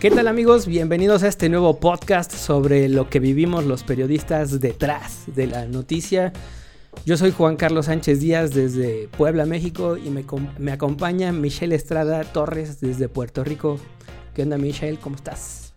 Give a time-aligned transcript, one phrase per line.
[0.00, 0.66] ¿Qué tal amigos?
[0.66, 6.34] Bienvenidos a este nuevo podcast sobre lo que vivimos los periodistas detrás de la noticia.
[7.06, 12.78] Yo soy Juan Carlos Sánchez Díaz desde Puebla, México y me, acompaña Michelle Estrada Torres
[12.78, 13.80] desde Puerto Rico.
[14.34, 14.98] ¿Qué onda Michelle?
[14.98, 15.72] ¿Cómo estás?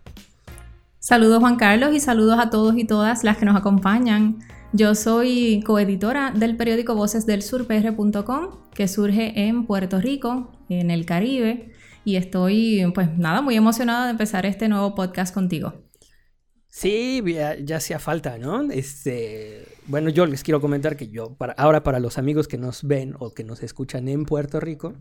[1.00, 4.40] Saludos Juan Carlos y saludos a todos y todas las que nos acompañan.
[4.74, 10.92] Yo soy coeditora del periódico Voces del Sur PR.com, que surge en Puerto Rico, en
[10.92, 11.72] el Caribe,
[12.10, 15.74] y estoy, pues nada, muy emocionada de empezar este nuevo podcast contigo.
[16.68, 18.72] Sí, ya, hacía falta, ¿no?
[18.72, 22.84] Este, bueno, yo les quiero comentar que yo, para, ahora para los amigos que nos
[22.84, 24.96] ven o que nos escuchan en Puerto Rico,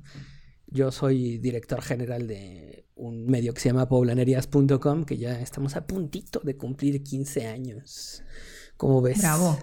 [0.66, 5.86] yo soy director general de un medio que se llama poblanerías.com, que ya estamos a
[5.86, 8.22] puntito de cumplir 15 años.
[8.77, 9.20] ¿Cómo ves?
[9.20, 9.58] Bravo.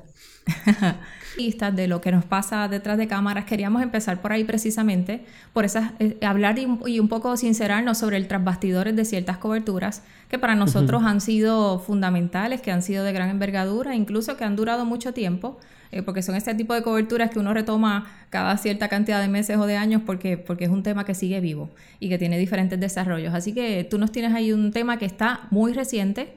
[1.75, 5.91] De lo que nos pasa detrás de cámaras, queríamos empezar por ahí precisamente, por esas,
[5.99, 11.03] eh, hablar y, un poco sincerarnos sobre el trasbastidores de ciertas coberturas que para nosotros
[11.03, 15.59] han sido fundamentales, que han sido de gran envergadura, incluso que han durado mucho tiempo,
[15.91, 19.57] eh, porque son este tipo de coberturas que uno retoma cada cierta cantidad de meses
[19.57, 22.79] o de años porque, porque es un tema que sigue vivo y que tiene diferentes
[22.79, 23.33] desarrollos.
[23.33, 26.33] Así que tú nos tienes ahí un tema que está muy reciente.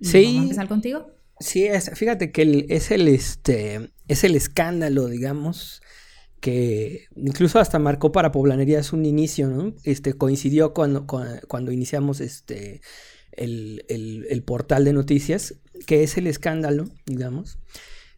[0.00, 0.24] Sí.
[0.24, 1.15] Vamos a empezar contigo.
[1.38, 5.82] Sí, es, fíjate que es el este es el escándalo, digamos,
[6.40, 9.74] que incluso hasta marcó para Poblanerías un inicio, ¿no?
[9.84, 12.80] Este coincidió cuando, cuando, iniciamos este
[13.32, 15.56] el, el, portal de noticias,
[15.86, 17.58] que es el escándalo, digamos,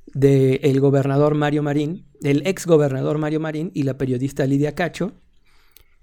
[0.06, 5.20] del gobernador Mario Marín, el ex gobernador Mario Marín y la periodista Lidia Cacho.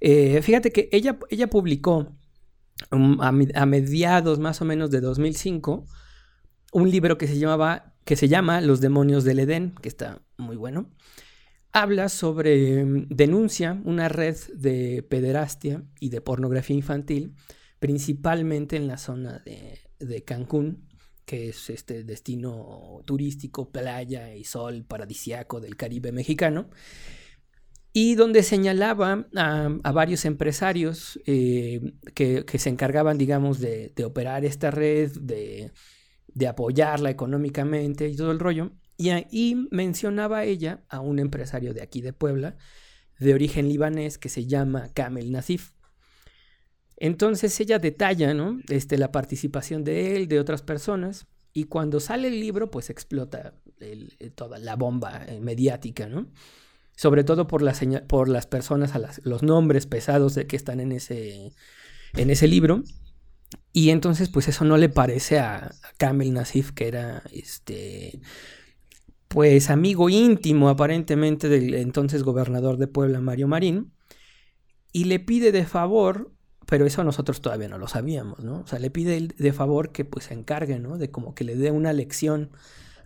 [0.01, 2.11] Eh, fíjate que ella, ella publicó
[2.91, 5.85] um, a mediados más o menos de 2005
[6.75, 10.57] un libro que se llamaba que se llama Los demonios del Edén, que está muy
[10.57, 10.89] bueno.
[11.71, 17.33] Habla sobre mm, denuncia una red de pederastia y de pornografía infantil,
[17.79, 20.89] principalmente en la zona de, Cancún,
[21.25, 26.69] que es este destino turístico, playa y sol paradisiaco del Caribe mexicano,
[27.93, 35.13] y donde señalaba a, varios empresarios eh, que, se encargaban, digamos, de operar esta red,
[35.21, 35.71] de
[36.35, 38.71] de apoyarla económicamente y todo el rollo.
[38.97, 42.55] Y ahí mencionaba ella a un empresario de aquí de Puebla,
[43.19, 45.71] de origen libanés, que se llama Kamel Nasif.
[46.97, 48.59] Entonces ella detalla, ¿no?
[48.69, 53.53] Este, la participación de él, de otras personas, y cuando sale el libro, pues explota
[53.79, 56.27] eh, toda la bomba eh, mediática, ¿no?
[56.97, 57.73] Sobre todo por, la
[58.07, 61.51] por las personas, a los nombres pesados que están en ese,
[62.13, 62.83] en ese libro.
[63.77, 68.21] Y entonces, pues eso no le parece a, Kamel Nasif, que era este
[69.27, 73.91] pues amigo íntimo aparentemente del entonces gobernador de Puebla, Mario Marín,
[74.93, 76.31] y le pide de favor,
[76.65, 78.61] pero eso nosotros todavía no lo sabíamos, ¿no?
[78.61, 80.97] O sea, le pide de favor que pues se encargue, ¿no?
[80.97, 82.51] De como que le dé una lección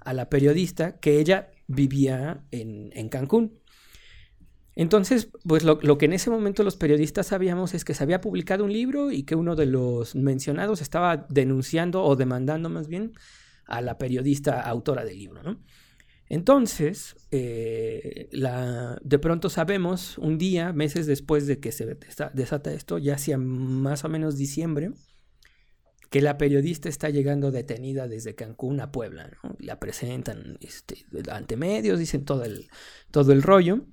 [0.02, 3.60] a la periodista que ella vivía en, en Cancún.
[4.76, 8.64] Entonces, pues lo, que en ese momento los periodistas sabíamos es que se había publicado
[8.64, 13.14] un libro y que uno de los mencionados estaba denunciando o demandando más bien
[13.66, 15.60] a la periodista autora del libro, ¿no?
[16.30, 21.98] Entonces, eh, de pronto sabemos, un día, meses después de que se
[22.34, 24.92] desata esto, ya hacia más o menos diciembre,
[26.12, 29.56] que la periodista está llegando detenida desde Cancún a Puebla, ¿no?
[29.60, 32.68] La presentan este, ante medios, dicen todo el,
[33.12, 33.86] todo el rollo.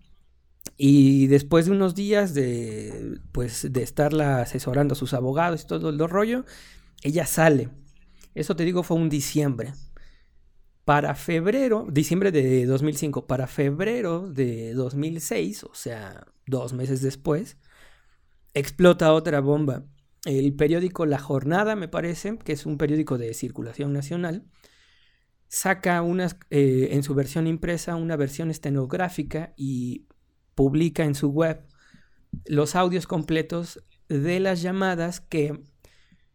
[0.76, 5.88] Y después de unos días de, pues, de estarla asesorando a sus abogados y todo
[5.88, 6.44] el rollo,
[7.02, 7.70] ella sale.
[8.34, 9.72] Eso te digo fue un diciembre.
[10.84, 17.56] Para febrero, diciembre de 2005, para febrero de 2006, o sea, dos meses después,
[18.54, 19.84] explota otra bomba.
[20.24, 24.44] El periódico La Jornada, me parece, que es un periódico de circulación nacional,
[25.48, 30.06] saca unas, eh, en su versión impresa una versión estenográfica y
[30.56, 31.64] publica en su web
[32.46, 35.62] los audios completos de las llamadas que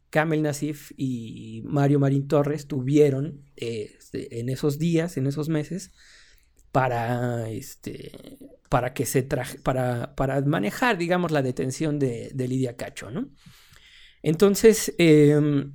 [0.09, 5.91] Kamel Nasif y Mario Marín Torres tuvieron este, en esos días, en esos meses,
[6.71, 8.38] para, este,
[8.69, 13.29] para que se traje, para, para manejar, digamos, la detención de, Lidia Cacho, ¿no?
[14.21, 15.74] Entonces, em,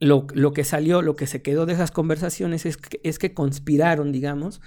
[0.00, 4.60] lo, que salió, lo que se quedó de esas conversaciones es es que conspiraron, digamos,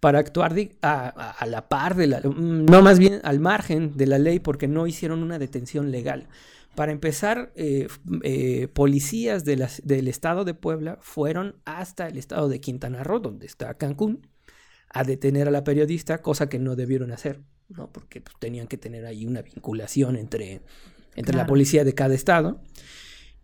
[0.00, 4.18] para actuar a, la par de la, mm, no más bien al margen de la
[4.18, 6.28] ley porque no hicieron una detención legal.
[6.74, 7.86] Para empezar, eh,
[8.22, 13.74] eh, policías del estado de Puebla fueron hasta el estado de Quintana Roo, donde está
[13.74, 14.26] Cancún,
[14.90, 17.92] a detener a la periodista, cosa que no debieron hacer, ¿no?
[17.92, 20.62] porque pues, tenían que tener ahí una vinculación entre,
[21.14, 22.60] entre la policía de cada estado.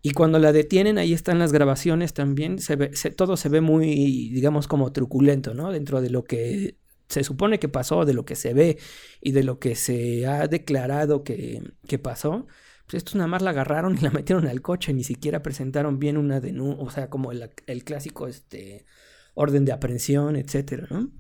[0.03, 4.31] Y cuando la detienen, ahí están las grabaciones también, se ve, todo se ve muy,
[4.31, 5.73] digamos, como truculento, ¿no?
[5.73, 6.77] Dentro de lo que
[7.09, 8.79] se supone que pasó, de lo que se ve
[9.21, 12.47] y de lo que se ha declarado que, que pasó,
[12.87, 16.17] pues estos nada más la agarraron y la metieron al coche, ni siquiera presentaron bien
[16.17, 18.87] una denuncia, o sea, como el, el clásico este,
[19.35, 21.11] orden de aprehensión, etcétera, ¿no?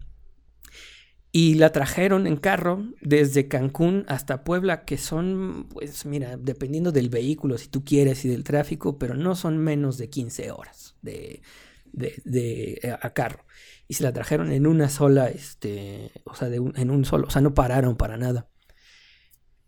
[1.32, 7.08] Y la trajeron en carro desde Cancún hasta Puebla, que son, pues mira, dependiendo del
[7.08, 11.42] vehículo, si tú quieres, y del tráfico, pero no son menos de 15 horas de,
[11.92, 13.44] de, eh, a carro.
[13.86, 17.30] Y se la trajeron en una sola, este, o sea, de en un solo, o
[17.30, 18.48] sea, no pararon para nada.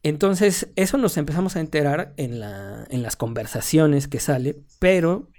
[0.02, 5.30] Entonces, eso nos empezamos a enterar en, la, en las conversaciones que sale, pero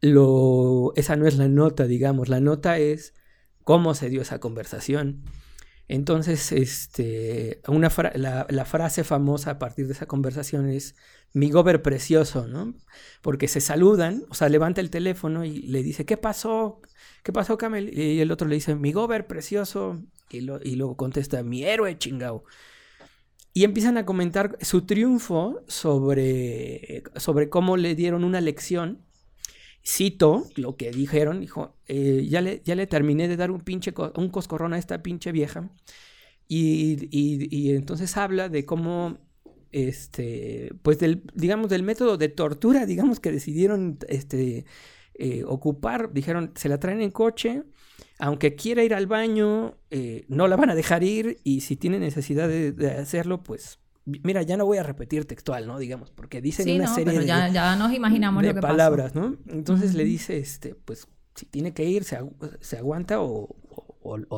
[0.00, 2.30] lo, esa no es la nota, digamos.
[2.30, 3.12] La nota es
[3.66, 5.24] cómo se dio esa conversación.
[5.88, 10.94] Entonces, este, una la, frase famosa a partir de esa conversación es
[11.32, 12.74] mi gober precioso, ¿no?
[13.22, 16.80] Porque se saludan, o sea, levanta el teléfono y le dice, ¿qué pasó?
[17.24, 17.90] ¿Qué pasó, Camel?
[17.92, 20.00] Y el otro le dice, mi gober precioso.
[20.30, 22.44] Y, y luego contesta, mi héroe chingao.
[23.52, 29.05] Y empiezan a comentar su triunfo sobre, sobre cómo le dieron una lección
[29.86, 33.94] cito lo que dijeron, dijo, eh, ya, le, ya le terminé de dar un pinche,
[34.16, 35.70] un coscorrón a esta pinche vieja.
[36.48, 39.18] Y, entonces habla de cómo,
[39.72, 44.64] este, pues del, digamos, del método de tortura, digamos, que decidieron, este,
[45.14, 47.62] eh, ocupar, dijeron, se la traen en coche,
[48.18, 51.98] aunque quiera ir al baño, eh, no la van a dejar ir y si tiene
[51.98, 55.78] necesidad de hacerlo, pues Mira, ya no voy a repetir textual, ¿no?
[55.78, 59.36] Digamos, porque dicen una serie de, ya, nos imaginamos lo que palabras, ¿no?
[59.48, 63.48] Entonces le dice, este, pues, si tiene que ir, se, aguanta o,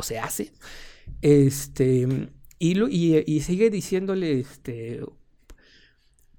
[0.03, 0.53] se hace.
[1.21, 5.03] Este, y, y, sigue diciéndole, este,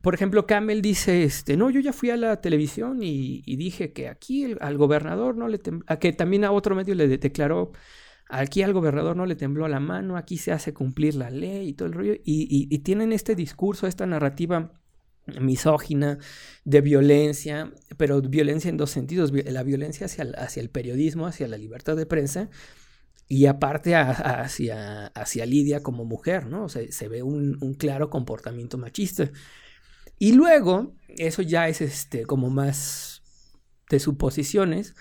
[0.02, 4.08] por ejemplo, Camel dice, este, no, yo ya fui a la televisión y, dije que
[4.08, 7.74] aquí al gobernador no le a que también a otro medio le declaró
[8.32, 11.74] Aquí al gobernador no le tembló la mano, aquí se hace cumplir la ley y
[11.74, 12.14] todo el rollo.
[12.24, 14.72] Y, tienen este discurso, esta narrativa
[15.42, 16.20] misógina,
[16.64, 21.96] de violencia, pero violencia en dos sentidos, la violencia hacia, el periodismo, hacia la libertad
[21.96, 22.50] de prensa,
[23.28, 25.12] y aparte hacia,
[25.48, 26.66] Lidia como mujer, ¿no?
[26.66, 29.32] O sea, se ve un, un, claro comportamiento machista.
[30.20, 33.24] Y luego, eso ya es este, como más
[33.90, 34.96] de suposiciones,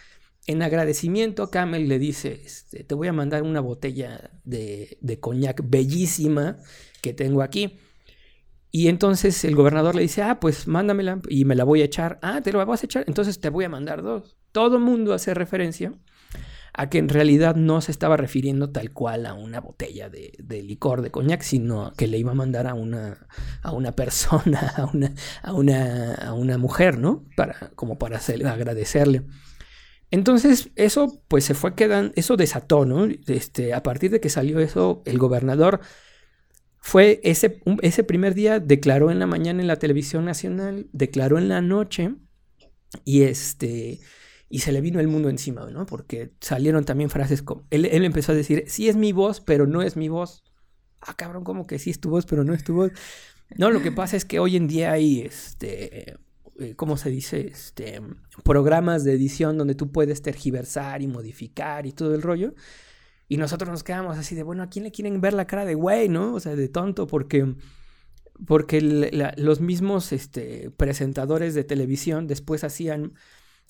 [0.49, 5.61] en agradecimiento, Camel le dice, este, te voy a mandar una botella de, de coñac
[5.62, 6.56] bellísima
[7.03, 7.79] que tengo aquí.
[8.71, 12.19] Y entonces el gobernador le dice, ah, pues mándamela y me la voy a echar.
[12.23, 14.39] Ah, te la vas a echar, entonces te voy a mandar dos.
[14.50, 15.93] Todo mundo hace referencia
[16.73, 21.03] a que en realidad no se estaba refiriendo tal cual a una botella de, licor
[21.03, 23.27] de coñac, sino que le iba a mandar a una,
[23.61, 25.12] a una persona, a una,
[25.43, 27.27] a una, a una mujer, ¿no?
[27.37, 29.25] Para, como para agradecerle.
[30.11, 33.07] Entonces, eso pues se fue quedando, eso desató, ¿no?
[33.27, 35.81] Este, a partir de que salió eso, el gobernador
[36.79, 41.49] fue ese, ese primer día, declaró en la mañana en la televisión nacional, declaró en
[41.49, 42.15] la noche
[43.05, 44.01] y este,
[44.49, 45.85] y se le vino el mundo encima, ¿no?
[45.85, 49.67] Porque salieron también frases como, él, él empezó a decir, sí es mi voz, pero
[49.67, 50.45] no es mi voz.
[51.01, 52.93] Ah, cabrón, como que sí es tu voz, pero no es tu voz.
[53.57, 56.17] No, lo que pasa es que hoy en día hay, este,
[56.59, 57.47] eh, ¿cómo se dice?
[57.47, 58.00] Este,
[58.45, 62.55] programas de edición donde tú puedes tergiversar y modificar y todo el rollo.
[63.29, 65.75] Y nosotros nos quedamos así de, bueno, ¿a quién le quieren ver la cara de
[65.75, 66.35] güey, no?
[66.35, 67.55] O sea, de tonto, porque,
[68.47, 68.81] porque
[69.37, 73.12] los mismos este, presentadores de televisión después hacían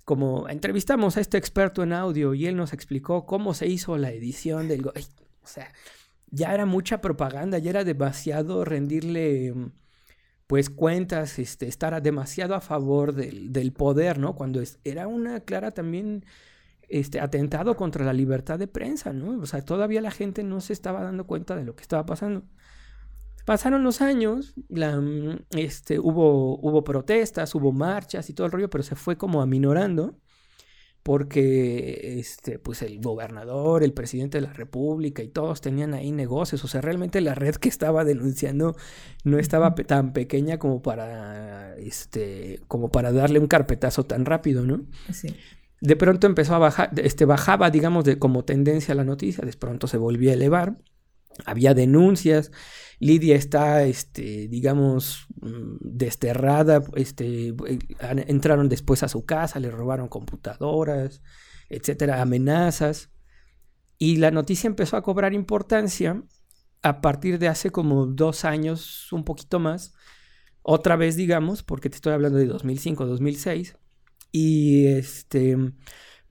[0.05, 4.11] como, entrevistamos a este experto en audio y él nos explicó cómo se hizo la
[4.11, 4.87] edición del...
[4.87, 4.93] o
[5.47, 5.73] sea,
[6.31, 9.53] ya era mucha propaganda, ya era demasiado rendirle
[10.49, 14.35] pues cuentas, este, estar demasiado a favor del, poder, ¿no?
[14.35, 16.25] Cuando era una clara también
[16.89, 19.39] este, atentado contra la libertad de prensa, ¿no?
[19.43, 22.45] O sea, todavía la gente no se estaba dando cuenta de lo que estaba pasando.
[23.45, 25.03] Pasaron los años, la,
[25.51, 30.19] este, hubo, hubo protestas, hubo marchas y todo el rollo, pero se fue como aminorando
[31.03, 36.65] porque este, pues el gobernador, el presidente de la república y todos tenían ahí negocios,
[36.65, 38.77] o sea, realmente la red que estaba denunciando
[39.25, 44.83] no estaba tan pequeña como para, este, como para darle un carpetazo tan rápido, ¿no?
[45.13, 45.35] Sí.
[45.81, 49.87] De pronto empezó a bajar, este, bajaba, digamos, de, como tendencia la noticia, de pronto
[49.87, 50.77] se volvía a elevar,
[51.47, 52.51] había denuncias,
[53.01, 60.09] Lidia está, este, digamos, mm, desterrada, este, eh, entraron después a su casa, le robaron
[60.09, 61.23] computadoras,
[61.69, 63.11] etcétera, amenazas.
[63.99, 66.23] Y la noticia empezó a cobrar importancia
[66.83, 69.95] a partir de hace como dos años, un poquito más,
[70.63, 73.77] otra vez, digamos, porque te estoy hablando de 2005, 2006,
[74.33, 75.57] y este,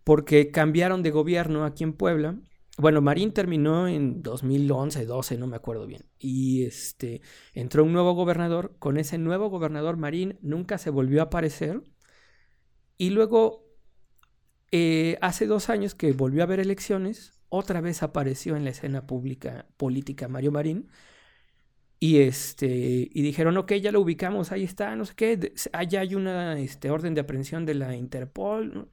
[0.03, 2.39] porque cambiaron de gobierno aquí en Puebla.
[2.77, 6.05] Bueno, Marín terminó en 2011, 12, no me acuerdo bien.
[6.19, 7.21] Y este,
[7.53, 8.75] entró un nuevo gobernador.
[8.77, 11.81] Con ese nuevo gobernador Marín nunca se volvió a aparecer.
[12.97, 13.65] Y luego,
[14.71, 19.07] eh, hace dos años que volvió a haber elecciones, otra vez apareció en la escena
[19.07, 20.89] pública política Mario Marín
[21.99, 22.67] y, este,
[23.11, 26.91] y dijeron, ok, ya lo ubicamos, ahí está, no sé qué, allá hay una este,
[26.91, 28.91] orden de aprehensión de la Interpol,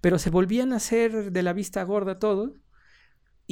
[0.00, 2.56] pero se volvían a hacer de la vista gorda todo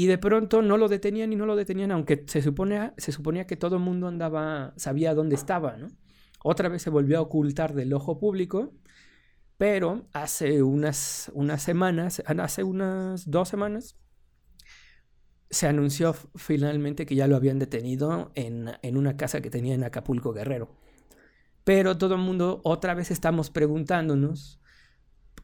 [0.01, 3.47] y de pronto no lo detenían y no lo detenían, aunque se suponía, se suponía
[3.47, 5.89] que todo el mundo andaba, sabía dónde estaba, ¿no?
[6.43, 8.73] Otra vez se volvió a ocultar del ojo público,
[9.59, 13.99] pero hace unas, unas semanas, hace unas dos semanas,
[15.51, 20.33] se anunció finalmente que ya lo habían detenido en, una casa que tenía en Acapulco
[20.33, 20.71] Guerrero.
[21.63, 24.63] Pero todo el mundo otra vez estamos preguntándonos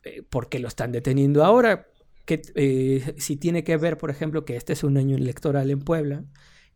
[0.03, 1.89] eh, por qué lo están deteniendo ahora.
[2.26, 5.80] Que, eh, si tiene que ver, por ejemplo, que este es un año electoral en
[5.80, 6.25] Puebla,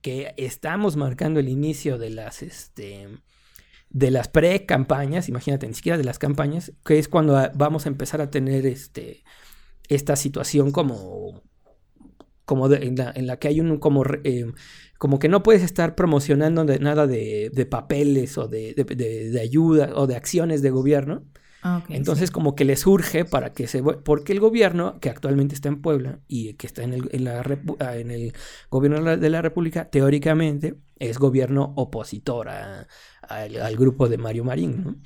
[0.00, 3.08] que estamos marcando el inicio de las, este,
[3.90, 8.22] de las pre-campañas, imagínate, ni siquiera de las campañas, que es cuando vamos a empezar
[8.22, 9.24] a tener este,
[9.88, 11.42] esta situación como
[12.50, 14.44] como en, la, que hay un como, eh,
[14.98, 20.60] como que no puedes estar promocionando nada de, papeles o de, ayuda o de acciones
[20.60, 21.22] de gobierno.
[21.62, 23.82] Ah, Entonces como que les urge para que se...
[23.82, 27.44] Porque el gobierno, que actualmente está en Puebla y que está en el, en la,
[27.80, 28.32] ah, en el
[28.70, 34.84] gobierno de la República, teóricamente es gobierno opositor al grupo de Mario Marín.
[34.84, 34.96] ¿no?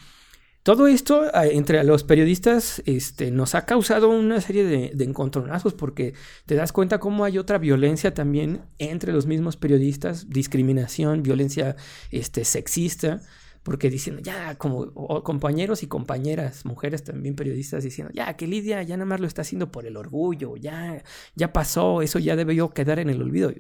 [0.65, 6.15] Todo esto entre los periodistas este, nos ha causado una serie de, encontronazos porque
[6.47, 11.77] te das cuenta cómo hay otra violencia también entre los mismos periodistas, discriminación, violencia
[12.11, 13.21] este, sexista,
[13.65, 14.93] porque diciendo, ya, como
[15.25, 19.43] compañeros y compañeras, mujeres también periodistas diciendo, ya, que Lidia ya nada más lo está
[19.43, 21.03] haciendo por el orgullo, ya,
[21.35, 23.53] ya pasó, eso ya debió quedar en el olvido.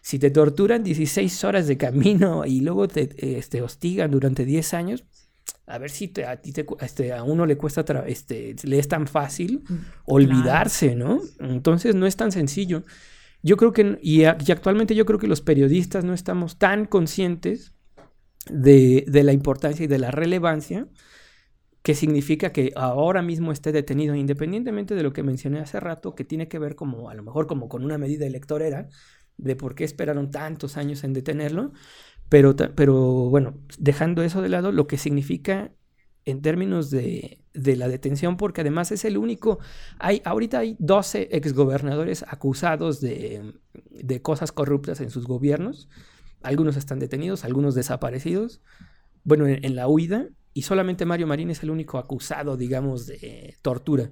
[0.00, 5.04] si te torturan 16 horas de camino y luego te este, hostigan durante 10 años,
[5.66, 9.08] a ver si a ti te, este, a uno le cuesta, este, le es tan
[9.08, 9.74] fácil mm,
[10.04, 11.20] olvidarse, ¿no?
[11.40, 12.84] Entonces no es tan sencillo.
[13.42, 17.73] Yo creo que, y, actualmente yo creo que los periodistas no estamos tan conscientes
[18.50, 20.88] de, de, la importancia y de la relevancia
[21.84, 26.24] que significa que ahora mismo esté detenido, independientemente de lo que mencioné hace rato, que
[26.24, 28.88] tiene que ver como, a lo mejor como con una medida electorera,
[29.36, 31.72] de por qué esperaron tantos años en detenerlo,
[32.30, 35.72] pero, pero bueno, dejando eso de lado, lo que significa
[36.24, 39.58] en términos de, de, la detención, porque además es el único,
[39.98, 43.52] hay, ahorita hay 12 exgobernadores acusados de,
[43.90, 45.90] de cosas corruptas en sus gobiernos,
[46.44, 48.60] algunos están detenidos, algunos desaparecidos,
[49.24, 54.10] bueno, en, la huida, y solamente Mario Marín es el único acusado, digamos, de tortura,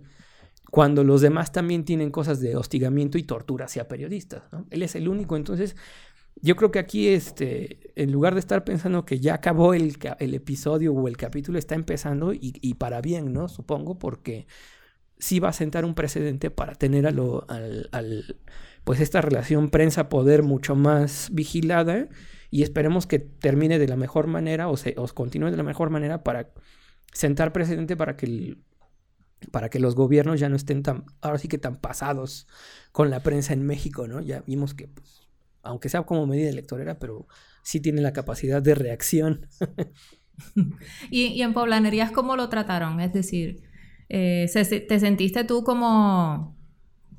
[0.70, 4.66] cuando los demás también tienen cosas de hostigamiento y tortura hacia periodistas, ¿no?
[4.70, 5.76] Él es el único, entonces
[6.40, 10.92] yo creo que aquí, este, en lugar de estar pensando que ya acabó el, episodio
[10.94, 13.48] o el capítulo, está empezando y, para bien, ¿no?
[13.48, 14.46] Supongo, porque
[15.18, 18.36] sí va a sentar un precedente para tener a lo, al,
[18.84, 22.08] pues esta relación prensa-poder mucho más vigilada
[22.50, 25.90] y esperemos que termine de la mejor manera o, se, o continúe de la mejor
[25.90, 26.50] manera para
[27.12, 28.56] sentar precedente para que
[29.50, 32.46] para que los gobiernos ya no estén tan, ahora sí que tan pasados
[32.92, 34.20] con la prensa en México, ¿no?
[34.20, 35.22] Ya vimos que pues,
[35.62, 37.26] aunque sea como medida electorera, pero
[37.62, 39.48] sí tiene la capacidad de reacción.
[41.10, 43.00] ¿Y, en poblanerías cómo lo trataron?
[43.00, 43.62] Es decir,
[44.08, 46.56] eh, ¿te sentiste tú como,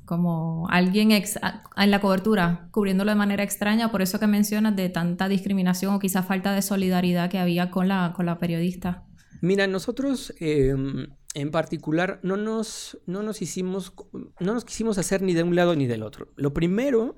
[0.04, 5.28] como alguien en la cobertura, cubriéndolo de manera extraña, por eso que mencionas de tanta
[5.28, 9.04] discriminación o quizás falta de solidaridad que había con la, con la periodista?
[9.40, 13.92] Mira, nosotros em, en particular no nos, no nos hicimos,
[14.40, 16.28] no nos quisimos hacer ni de un lado ni del otro.
[16.36, 17.16] Lo primero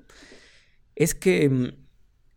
[0.95, 1.87] es que mm,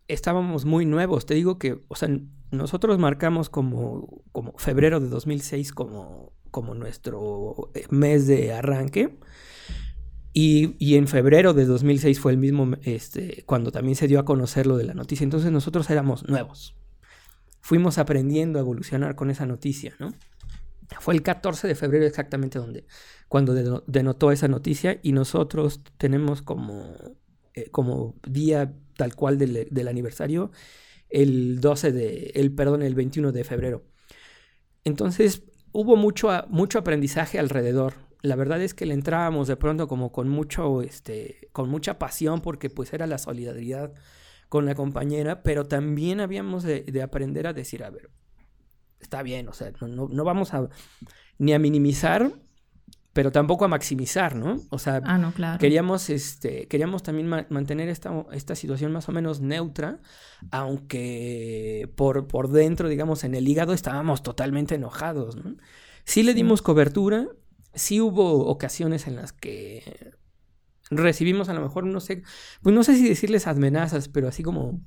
[0.07, 1.25] estábamos muy nuevos.
[1.25, 2.09] Te digo que, o sea,
[2.51, 9.17] nosotros marcamos como, como febrero de 2006 como, como nuestro eh, mes de arranque.
[10.33, 14.65] Y, en febrero de 2006 fue el mismo, este, cuando también se dio a conocer
[14.65, 15.23] lo de la noticia.
[15.23, 16.75] Entonces nosotros éramos nuevos.
[17.59, 20.13] Fuimos aprendiendo a evolucionar con esa noticia, ¿no?
[20.99, 22.85] Fue el 14 de febrero exactamente donde,
[23.27, 26.95] cuando denotó esa noticia y nosotros tenemos como
[27.53, 30.51] eh, como día tal cual del, aniversario,
[31.09, 33.83] el 12 de, el, perdón, el 21 de febrero.
[34.85, 37.93] Entonces hubo mucho, mucho aprendizaje alrededor.
[38.21, 42.41] La verdad es que le entrábamos de pronto como con mucho, este, con mucha pasión
[42.41, 43.93] porque pues era la solidaridad
[44.49, 48.09] con la compañera, pero también habíamos de, aprender a decir, a ver,
[48.99, 50.69] está bien, o sea, no, no vamos a
[51.37, 52.31] ni a minimizar
[53.13, 54.61] pero tampoco a maximizar, ¿no?
[54.69, 59.99] O sea, ah, queríamos, este, queríamos también mantener esta, esta, situación más o menos neutra,
[60.49, 65.55] aunque por, por dentro, digamos, en el hígado estábamos totalmente enojados, ¿no?
[66.05, 67.27] Sí le dimos cobertura,
[67.73, 70.13] sí hubo ocasiones en las que
[70.89, 72.23] recibimos a lo mejor, no sé,
[72.61, 74.81] pues no sé si decirles amenazas, pero así como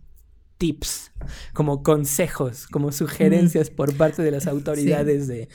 [0.59, 1.13] tips,
[1.53, 5.49] como consejos, como sugerencias por parte de las autoridades de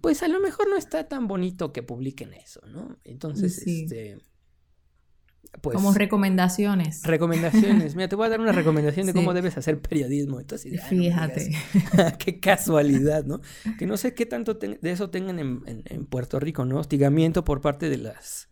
[0.00, 2.98] pues a lo mejor no está tan bonito que publiquen eso, ¿no?
[3.04, 4.18] Entonces, este...
[5.60, 7.02] Pues, Como recomendaciones.
[7.02, 7.96] Recomendaciones.
[7.96, 10.40] Mira, te voy a dar una recomendación de cómo debes hacer periodismo.
[10.40, 11.50] Entonces, Fíjate.
[12.18, 13.40] qué casualidad, ¿no?
[13.78, 16.78] Que no sé qué tanto de eso tengan en, en, Puerto Rico, ¿no?
[16.78, 18.48] Hostigamiento por parte de las,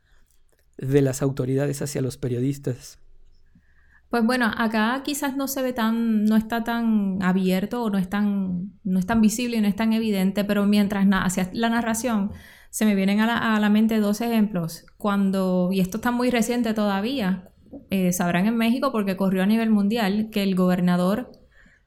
[0.78, 2.98] de las autoridades hacia los periodistas.
[4.08, 8.08] Pues bueno, acá quizás no se ve tan, no está tan abierto o no es
[8.08, 12.32] tan, no es tan visible y no es tan evidente, pero mientras hacia la narración
[12.76, 14.84] se me vienen a la, mente dos ejemplos.
[14.98, 17.48] Cuando, y esto está muy reciente todavía,
[17.88, 21.32] eh, sabrán en México porque corrió a nivel mundial que el gobernador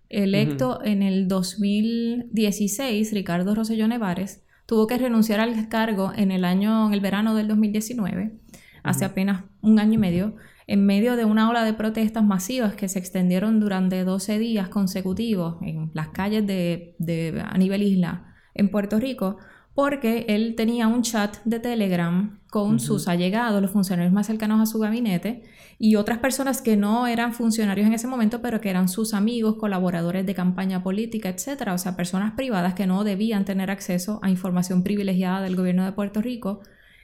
[0.09, 6.87] electo en el 2016, Ricardo Rosselló Nevares, tuvo que renunciar al cargo en el año,
[6.87, 8.39] en el verano del 2019,
[8.81, 12.87] hace apenas un año y medio en medio de una ola de protestas masivas que
[12.87, 18.99] se extendieron durante 12 días consecutivos en las calles de, a nivel isla en Puerto
[18.99, 19.37] Rico,
[19.73, 24.65] porque él tenía un chat de Telegram con sus allegados, los funcionarios más cercanos a
[24.65, 25.43] su gabinete,
[25.77, 29.55] y otras personas que no eran funcionarios en ese momento, pero que eran sus amigos,
[29.55, 31.69] colaboradores de campaña política, etc.
[31.73, 35.93] O sea, personas privadas que no debían tener acceso a información privilegiada del gobierno de
[35.93, 36.61] Puerto Rico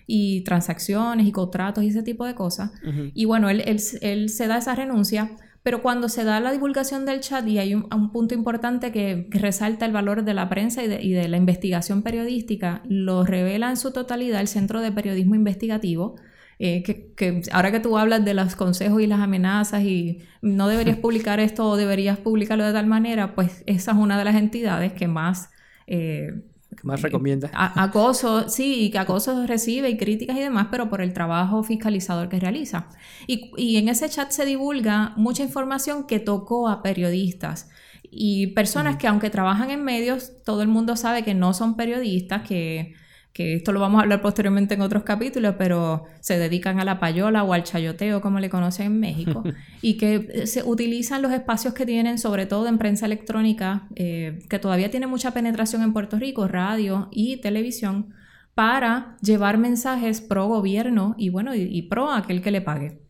[0.08, 2.72] y transacciones y contratos y ese tipo de cosas.
[3.14, 7.08] Y bueno, él, él, él, se da esa renuncia, pero cuando se da la divulgación
[7.08, 10.88] del chat, y hay un, punto importante que, resalta el valor de la prensa y
[10.88, 15.34] de, y de, la investigación periodística, lo revela en su totalidad el Centro de Periodismo
[15.34, 16.18] Investigativo.
[16.60, 20.68] Eh, que, que, ahora que tú hablas de los consejos y las amenazas y no
[20.68, 24.36] deberías publicar esto o deberías publicarlo de tal manera, pues esa es una de las
[24.36, 25.50] entidades que más
[25.88, 26.44] eh,
[26.83, 27.50] más recomienda.
[27.53, 32.40] acoso, sí, que acoso recibe y críticas y demás, pero por el trabajo fiscalizador que
[32.40, 32.88] realiza.
[33.27, 37.70] Y, y en ese chat se divulga mucha información que tocó a periodistas
[38.11, 42.48] y personas que aunque trabajan en medios, todo el mundo sabe que no son periodistas,
[42.48, 42.94] que
[43.36, 47.02] que esto lo vamos a hablar posteriormente en otros capítulos, pero se dedican a la
[47.02, 49.44] payola o al chayoteo, como le conocen en México,
[49.82, 54.40] y que eh, se utilizan los espacios que tienen, sobre todo en prensa electrónica, eh,
[54.50, 58.14] que todavía tiene mucha penetración en Puerto Rico, radio y televisión,
[58.54, 63.02] para llevar mensajes pro gobierno y bueno, y, pro a aquel que le pague.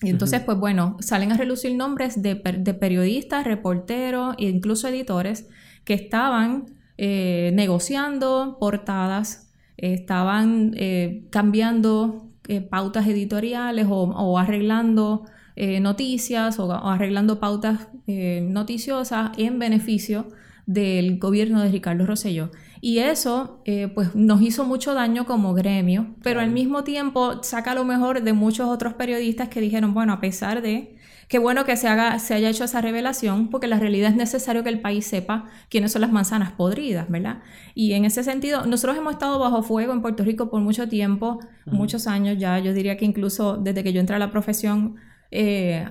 [0.00, 5.50] Y entonces, pues bueno, salen a relucir nombres de, periodistas, reporteros e incluso editores
[5.84, 6.64] que estaban
[6.96, 9.45] eh, negociando portadas
[9.76, 15.24] estaban eh, cambiando eh, pautas editoriales o, arreglando
[15.56, 20.28] eh, noticias o, arreglando pautas noticiosas en beneficio
[20.66, 22.50] del gobierno de Ricardo Rosselló.
[22.80, 23.62] Y eso
[23.94, 28.32] pues nos hizo mucho daño como gremio, pero al mismo tiempo saca lo mejor de
[28.32, 30.96] muchos otros periodistas que dijeron, bueno, a pesar de
[31.28, 34.62] Qué bueno que se, haga, se haya hecho esa revelación, porque la realidad es necesario
[34.62, 37.42] que el país sepa quiénes son las manzanas podridas, ¿verdad?
[37.74, 41.40] Y en ese sentido, nosotros hemos estado bajo fuego en Puerto Rico por mucho tiempo,
[41.64, 44.96] muchos años ya, yo diría que incluso desde que yo entré a la profesión,
[45.32, 45.84] eh,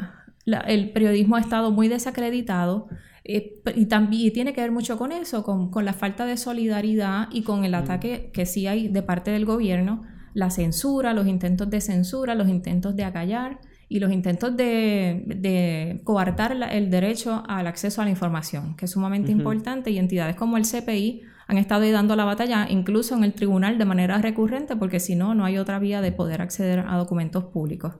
[0.45, 2.87] el periodismo ha estado muy desacreditado.
[3.25, 7.27] Eh, y también tiene que ver mucho con eso, con, con, la falta de solidaridad
[7.31, 10.03] y con el ataque que sí hay de parte del gobierno,
[10.35, 16.57] la censura, los intentos de censura, los intentos de acallar y los intentos de, coartar
[16.71, 20.63] el derecho al acceso a la información, que es sumamente importante, y entidades como el
[20.63, 25.15] CPI han estado dando la batalla incluso en el tribunal de manera recurrente, porque si
[25.15, 27.93] no, no hay otra vía de poder acceder a documentos públicos.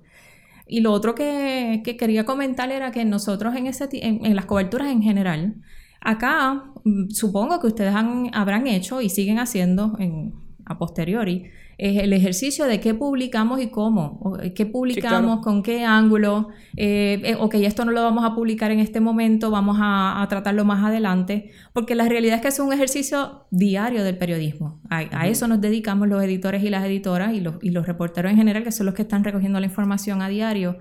[0.68, 5.04] Y lo otro que, quería comentar era que nosotros en, ese, en, las coberturas en
[5.04, 5.56] general,
[6.02, 10.34] acá mm, supongo que ustedes han, habrán hecho y siguen haciendo en,
[10.66, 16.50] a posteriori, es el ejercicio de qué publicamos y cómo, qué publicamos, con qué ángulo,
[16.78, 20.66] eh, eh, ok, esto no lo vamos a publicar en este momento, vamos a, tratarlo
[20.66, 24.82] más adelante, porque la realidad es que es un ejercicio diario del periodismo.
[24.90, 28.38] A, eso nos dedicamos los editores y las editoras y los, y los reporteros en
[28.38, 30.80] general, que son los que están recogiendo la información a diario.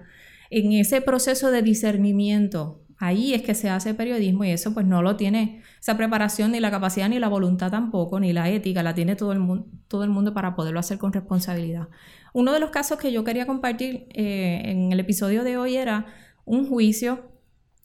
[0.51, 5.03] En ese proceso de discernimiento Ahí es que se hace periodismo y eso pues no
[5.03, 8.95] lo tiene esa preparación ni la capacidad ni la voluntad tampoco, ni la ética, la
[8.95, 11.89] tiene todo el, mundo, todo el mundo para poderlo hacer con responsabilidad.
[12.33, 16.07] Uno de los casos que yo quería compartir eh, en el episodio de hoy era
[16.47, 17.29] un juicio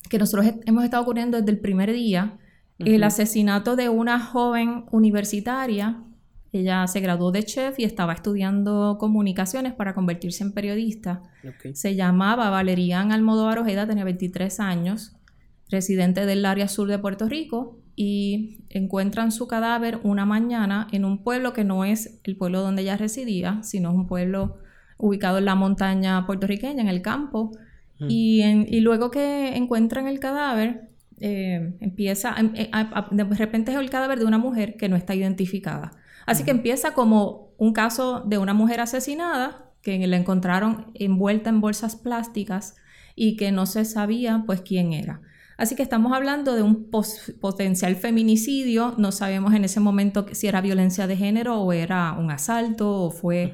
[0.10, 2.38] que nosotros hemos estado ocurriendo desde el primer día
[2.80, 6.02] el asesinato de una joven universitaria.
[6.52, 11.22] Ella se graduó de chef y estaba estudiando comunicaciones para convertirse en periodista.
[11.74, 15.16] Se llamaba Valerian Almodóvar Ojeda, tenía 23 años,
[15.70, 21.22] residente del área sur de Puerto Rico, y encuentran su cadáver una mañana en un
[21.22, 24.58] pueblo que no es el pueblo donde ella residía, sino es un pueblo
[24.98, 27.52] ubicado en la montaña puertorriqueña, en el campo.
[28.00, 28.06] Mm.
[28.08, 30.88] Y, luego que encuentran el cadáver,
[31.20, 32.72] eh, empieza, em, eh,
[33.12, 35.92] de repente es el cadáver de una mujer que no está identificada.
[36.30, 41.60] Así que empieza como un caso de una mujer asesinada que la encontraron envuelta en
[41.60, 42.76] bolsas plásticas
[43.16, 45.22] y que no se sabía pues quién era.
[45.58, 46.92] Así que estamos hablando de un
[47.42, 52.30] potencial feminicidio, no sabemos en ese momento si era violencia de género o era un
[52.30, 53.52] asalto o fue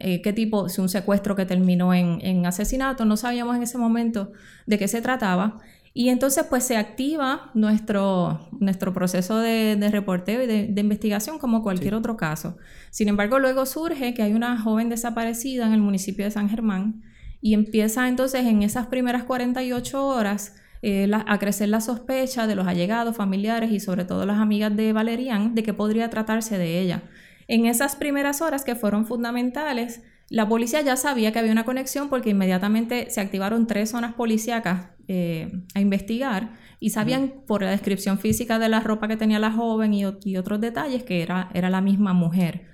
[0.00, 4.32] eh, qué tipo, si un secuestro que terminó en, asesinato, no sabíamos en ese momento
[4.66, 5.60] de qué se trataba.
[5.96, 11.94] Y entonces pues se activa nuestro, nuestro proceso de, reporteo y de, investigación como cualquier
[11.94, 12.56] otro caso.
[12.90, 17.04] Sin embargo, luego surge que hay una joven desaparecida en el municipio de San Germán
[17.40, 22.66] y empieza entonces en esas primeras 48 horas eh, a crecer la sospecha de los
[22.66, 27.04] allegados, familiares y sobre todo las amigas de Valerian de que podría tratarse de ella.
[27.46, 32.08] En esas primeras horas que fueron fundamentales, la policía ya sabía que había una conexión
[32.08, 38.18] porque inmediatamente se activaron tres zonas policíacas eh, a investigar y sabían por la descripción
[38.18, 41.80] física de la ropa que tenía la joven y, otros detalles que era, era la
[41.80, 42.66] misma mujer.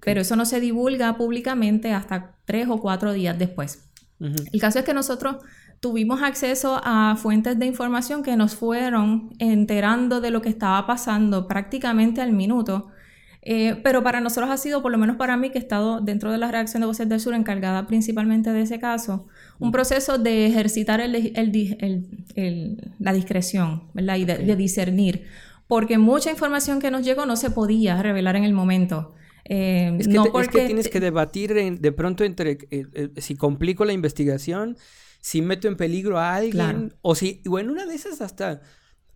[0.00, 3.88] Pero eso no se divulga públicamente hasta tres o cuatro días después.
[4.18, 5.36] El caso es que nosotros
[5.80, 11.46] tuvimos acceso a fuentes de información que nos fueron enterando de lo que estaba pasando
[11.46, 12.88] prácticamente al minuto.
[13.48, 16.32] Eh, pero para nosotros ha sido, por lo menos para mí, que he estado dentro
[16.32, 19.28] de la reacción de Voces del Sur encargada principalmente de ese caso,
[19.60, 24.16] un proceso de ejercitar la discreción ¿verdad?
[24.16, 25.26] y de, discernir,
[25.68, 29.14] porque mucha información que nos llegó no se podía revelar en el momento.
[29.44, 34.76] Eh, es, que porque tienes que debatir de pronto entre eh, si complico la investigación
[35.20, 38.60] si meto en peligro a alguien, o si, o en una de esas hasta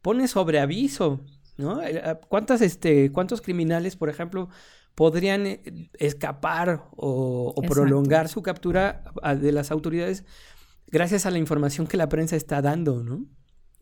[0.03, 1.25] pone sobre aviso,
[1.61, 1.83] ¿no?
[1.83, 4.49] Eh, ah, ¿Cuántas, este, ¿Cuántos criminales, por ejemplo,
[4.94, 9.05] podrían eh, escapar o, prolongar su captura
[9.40, 10.25] de las autoridades
[10.88, 13.27] gracias a la información que la prensa está dando, ¿no?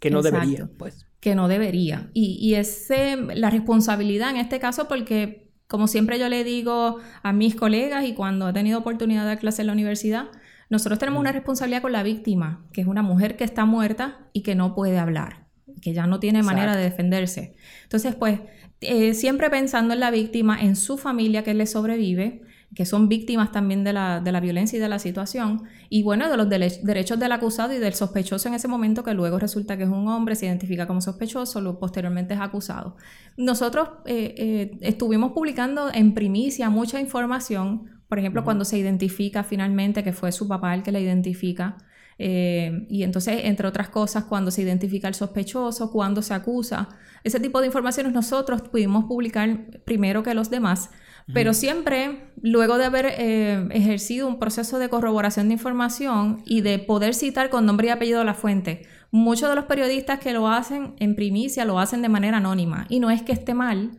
[0.01, 1.07] Que no debería, pues.
[1.21, 2.11] Que no debería.
[2.13, 2.89] Y, y es
[3.35, 8.15] la responsabilidad en este caso porque, como siempre yo le digo a mis colegas y
[8.15, 10.29] cuando he tenido oportunidad de dar clase en la universidad,
[10.71, 14.43] nosotros tenemos una responsabilidad con la víctima, que es una mujer que está muerta y
[14.43, 15.48] que no puede hablar,
[15.81, 17.55] que ya no tiene manera de defenderse.
[17.85, 18.41] Entonces, pues,
[18.81, 22.43] eh, siempre pensando en la víctima, en su familia que le sobrevive,
[22.75, 26.49] que son víctimas también de la, violencia y de la situación, y bueno, de los
[26.49, 30.07] derechos del acusado y del sospechoso en ese momento, que luego resulta que es un
[30.09, 32.97] hombre, se identifica como sospechoso, luego posteriormente es acusado.
[33.37, 40.03] Nosotros eh, eh, estuvimos publicando en primicia mucha información por ejemplo, cuando se identifica finalmente
[40.03, 41.77] que fue su papá el que la identifica.
[42.19, 46.89] Eh, y entonces, entre otras cosas, cuando se identifica el sospechoso, cuando se acusa,
[47.25, 50.91] ese tipo de informaciones nosotros pudimos publicar primero que los demás,
[51.33, 56.79] pero siempre luego de haber eh, ejercido un proceso de corroboración de información y de
[56.79, 58.87] poder citar con nombre y apellido la fuente.
[59.11, 63.01] Muchos de los periodistas que lo hacen en primicia lo hacen de manera anónima y
[63.01, 63.91] no es que esté mal,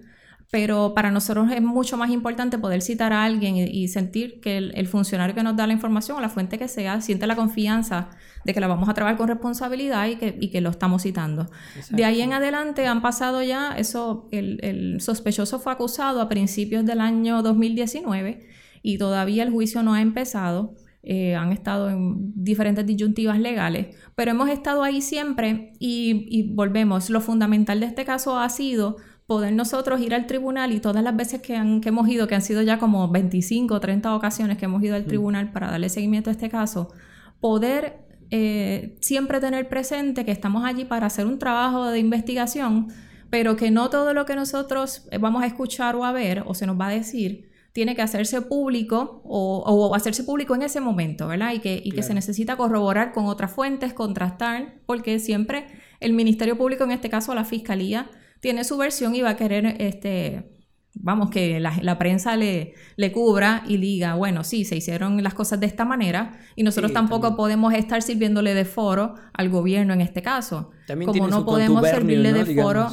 [0.51, 4.87] pero para nosotros es mucho más importante poder citar a alguien y, sentir que el,
[4.87, 8.09] funcionario que nos da la información o la fuente que sea siente la confianza
[8.45, 11.51] de que la vamos a trabajar con responsabilidad y que, lo estamos citando.
[11.91, 17.01] De ahí en adelante han pasado ya, eso, el, sospechoso fue acusado a principios del
[17.01, 18.47] año 2019
[18.81, 20.73] y todavía el juicio no ha empezado.
[21.01, 27.09] Eh, han estado en diferentes disyuntivas legales, pero hemos estado ahí siempre y, y volvemos.
[27.09, 28.97] Lo fundamental de este caso ha sido
[29.29, 32.63] poder nosotros ir al tribunal y todas las veces que, hemos ido, que han sido
[32.63, 35.07] ya como 25 o 30 ocasiones que hemos ido al mm.
[35.07, 36.91] tribunal para darle seguimiento a este caso,
[37.39, 42.87] poder eh, siempre tener presente que estamos allí para hacer un trabajo de investigación,
[43.29, 46.65] pero que no todo lo que nosotros vamos a escuchar o a ver o se
[46.65, 51.53] nos va a decir tiene que hacerse público o, hacerse público en ese momento, ¿verdad?
[51.53, 55.67] Y que, y que se necesita corroborar con otras fuentes, contrastar, porque siempre
[55.99, 59.75] el Ministerio Público, en este caso la Fiscalía, tiene su versión y va a querer,
[59.79, 60.59] este,
[60.93, 65.59] vamos, que la, prensa le, le, cubra y diga, bueno, sí, se hicieron las cosas
[65.59, 70.21] de esta manera y nosotros tampoco podemos estar sirviéndole de foro al gobierno en este
[70.21, 70.71] caso.
[70.87, 72.87] También Como no podemos servirle de foro,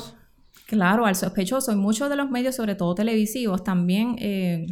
[0.67, 1.73] claro, al sospechoso.
[1.73, 4.17] Y muchos de los medios, sobre todo televisivos, también...
[4.19, 4.67] Eh,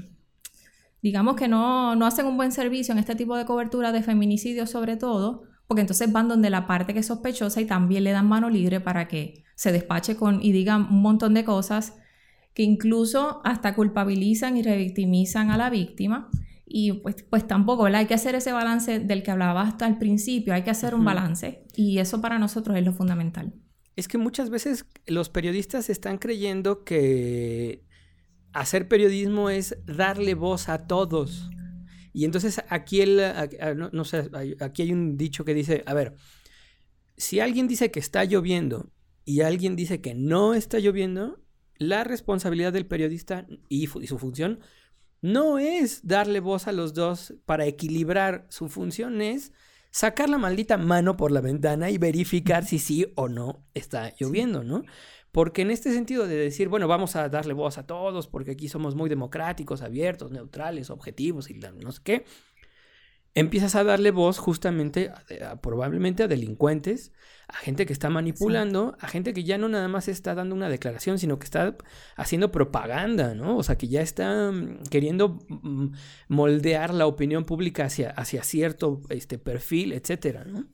[1.05, 4.67] digamos que no, no hacen un buen servicio en este tipo de cobertura de feminicidio
[4.67, 8.27] sobre todo, porque entonces van donde la parte que es sospechosa y también le dan
[8.27, 11.95] mano libre para que se despache con y diga un montón de cosas
[12.55, 16.31] que incluso hasta culpabilizan y revictimizan a la víctima.
[16.67, 20.55] Y pues, pues tampoco, Hay que hacer ese balance del que hablaba hasta el principio,
[20.55, 23.53] hay que hacer un balance y eso para nosotros es lo fundamental.
[23.97, 27.85] Es que muchas veces los periodistas están creyendo que
[28.53, 31.51] hacer periodismo es darle voz a todos.
[32.13, 33.21] Y entonces aquí, el,
[33.93, 36.15] no, sé, aquí hay un dicho que dice, a ver,
[37.17, 38.91] si alguien dice que está lloviendo
[39.25, 41.41] y alguien dice que no está lloviendo,
[41.79, 44.61] la responsabilidad del periodista y, su función
[45.21, 48.47] no es darle voz a los dos para equilibrar.
[48.51, 49.53] Su función es
[49.91, 54.63] sacar la maldita mano por la ventana y verificar si sí o no está lloviendo,
[54.63, 54.83] ¿no?
[55.33, 58.69] Porque en este sentido de decir, bueno, vamos a darle voz a todos porque aquí
[58.69, 62.25] somos muy democráticos, abiertos, neutrales, objetivos y no sé qué,
[63.35, 65.11] empiezas a darle voz justamente
[65.61, 67.13] probablemente a delincuentes,
[67.49, 70.69] a gente que está manipulando, a gente que ya no nada más está dando una
[70.69, 71.77] declaración, sino que está
[72.17, 73.57] haciendo propaganda, ¿no?
[73.57, 75.89] O sea, que ya está mm, queriendo mm,
[76.29, 80.67] moldear la opinión pública hacia, hacia cierto este, perfil, etcétera, ¿no?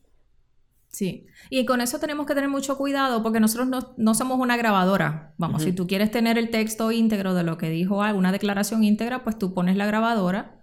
[0.89, 5.35] Sí, y con eso tenemos que tener mucho cuidado porque nosotros no, somos una grabadora.
[5.39, 9.23] Vamos, si tú quieres tener el texto íntegro de lo que dijo alguna declaración íntegra,
[9.23, 10.60] pues tú pones la grabadora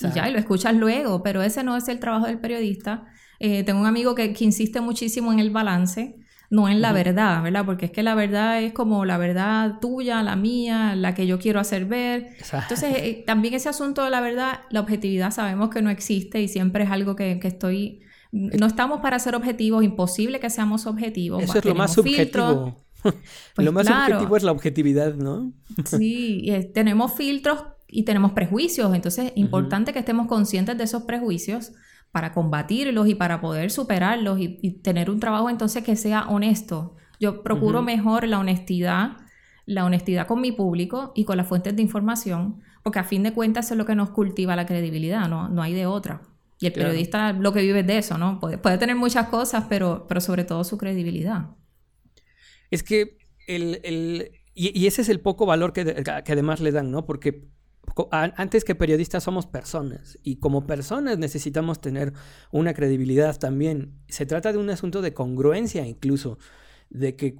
[0.00, 3.06] y ya, y lo escuchas luego, pero ese no es el trabajo del periodista.
[3.40, 6.16] Eh, tengo un amigo que, insiste muchísimo en el balance,
[6.50, 7.64] no en la verdad, ¿verdad?
[7.64, 11.38] Porque es que la verdad es como la verdad tuya, la mía, la que yo
[11.38, 12.30] quiero hacer ver.
[12.52, 16.48] Entonces, eh, también ese asunto de la verdad, la objetividad sabemos que no existe y
[16.48, 21.42] siempre es algo que, que estoy no estamos para ser objetivos, imposible que seamos objetivos.
[21.42, 22.76] Eso es lo más subjetivo.
[23.54, 25.52] Pues lo más subjetivo es la objetividad, ¿no?
[25.84, 31.72] sí, tenemos filtros y tenemos prejuicios, entonces es importante que estemos conscientes de esos prejuicios
[32.12, 36.96] para combatirlos y para poder superarlos y, tener un trabajo entonces que sea honesto.
[37.18, 39.16] Yo procuro mejor la honestidad,
[39.66, 43.32] la honestidad con mi público y con las fuentes de información, porque a fin de
[43.32, 46.22] cuentas es lo que nos cultiva la credibilidad, no, no hay de otra.
[46.60, 48.40] Y el periodista lo que vive es de eso, ¿no?
[48.40, 51.50] Puede, puede, tener muchas cosas, pero, pero sobre todo su credibilidad.
[52.70, 56.90] Es que el, el y, ese es el poco valor que, que además le dan,
[56.90, 57.06] ¿no?
[57.06, 57.48] Porque
[58.10, 62.12] antes que periodistas somos personas y como personas necesitamos tener
[62.52, 63.94] una credibilidad también.
[64.08, 66.38] Se trata de un asunto de congruencia incluso,
[66.90, 67.36] de que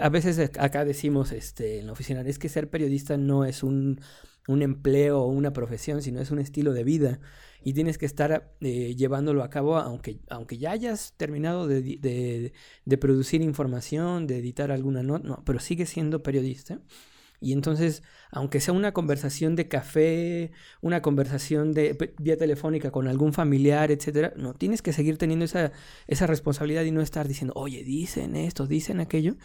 [0.00, 4.00] a veces acá decimos este, en la oficina, es que ser periodista no es un,
[4.48, 7.20] un empleo o una profesión, sino es un estilo de vida
[7.62, 12.52] y tienes que estar eh, llevándolo a cabo aunque, aunque ya hayas terminado de,
[12.98, 16.80] producir información, de editar alguna nota, no, pero sigues siendo periodista.
[17.40, 23.32] Y entonces, aunque sea una conversación de café, una conversación de vía telefónica con algún
[23.32, 25.72] familiar, etcétera, no tienes que seguir teniendo esa,
[26.06, 29.36] esa responsabilidad y no estar diciendo, oye, dicen esto, dicen aquello,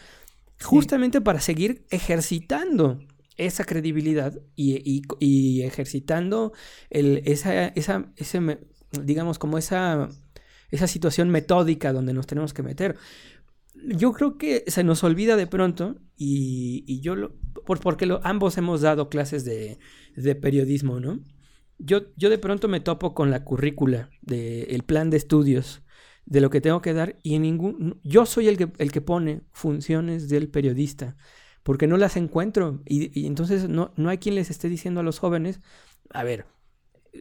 [0.62, 3.00] justamente para seguir ejercitando
[3.38, 6.54] esa credibilidad y, ejercitando
[6.90, 8.60] el, esa, esa, ese,
[8.92, 10.10] digamos, como esa,
[10.70, 12.98] esa situación metódica donde nos tenemos que meter.
[13.86, 18.82] Yo creo que se nos olvida de pronto, y, yo, lo, por, porque ambos hemos
[18.82, 19.80] dado clases de,
[20.16, 21.20] de periodismo, ¿no?
[21.80, 25.82] Yo, yo, de pronto me topo con la currícula, del el plan de estudios,
[26.26, 28.00] de lo que tengo que dar, y en ningún.
[28.04, 31.16] Yo soy el que, el que pone funciones del periodista
[31.64, 32.82] porque no las encuentro.
[32.86, 35.62] Y, entonces no, no hay quien les esté diciendo a los jóvenes,
[36.12, 36.46] a ver,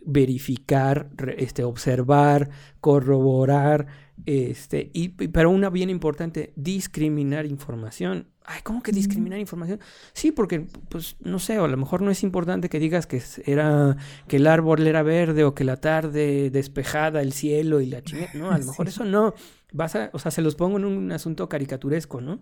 [0.05, 2.51] verificar, este, observar,
[2.81, 3.87] corroborar,
[4.27, 8.29] este, y, pero una bien importante, discriminar información.
[8.45, 9.81] Ay, ¿cómo que discriminar información?
[10.13, 13.97] Sí, porque, pues, no sé, a lo mejor no es importante que digas que era,
[14.27, 18.31] que el árbol era verde o que la tarde despejada, el cielo y la chingada.
[18.35, 19.35] No, a lo mejor eso no.
[19.73, 22.41] Vas a, o sea, se los pongo en un asunto caricaturesco, ¿no?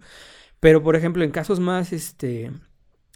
[0.59, 2.51] Pero, por ejemplo, en casos más, este,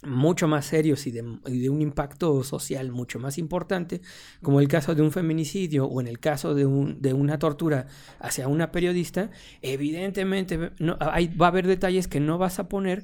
[0.05, 1.21] mucho más serios y de,
[1.69, 4.01] un impacto social mucho más importante,
[4.41, 7.87] como el caso de un feminicidio o en el caso de, un, de una tortura
[8.19, 13.03] hacia una periodista, evidentemente no, va a haber detalles que no vas a poner,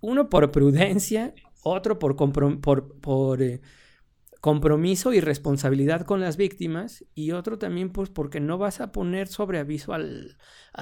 [0.00, 3.60] uno por prudencia, otro por, por, eh,
[4.40, 9.28] compromiso y responsabilidad con las víctimas y otro también pues porque no vas a poner
[9.28, 10.38] sobre aviso al,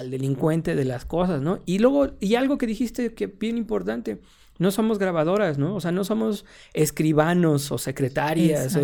[0.09, 1.59] delincuente de las cosas, ¿no?
[1.67, 4.21] Y luego, y algo que dijiste que bien importante,
[4.59, 5.75] no somos grabadoras, ¿no?
[5.75, 6.45] O sea, no somos
[6.75, 8.79] escribanos o secretarias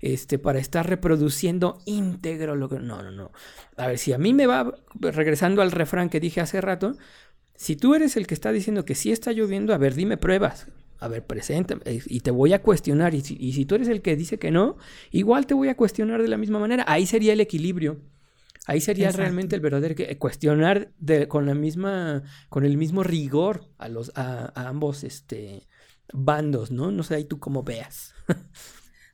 [0.00, 2.78] este, para estar reproduciendo íntegro lo que...
[2.78, 3.32] No, no, no.
[3.76, 6.96] A ver, si a mí me va regresando al refrán que dije hace rato,
[7.54, 10.66] si tú eres el que está diciendo que sí está lloviendo, a ver, dime pruebas
[10.98, 13.14] a ver, presenta eh, y te voy a cuestionar.
[13.14, 14.76] Y si, tú eres el que dice que no,
[15.10, 16.84] igual te voy a cuestionar de la misma manera.
[16.86, 17.98] Ahí sería el equilibrio.
[18.66, 23.70] Ahí sería realmente el verdadero que cuestionar de, con la misma, con el mismo rigor
[23.78, 25.68] a los, a, ambos este,
[26.12, 26.90] bandos, ¿no?
[26.90, 28.12] No sé ahí tú cómo veas.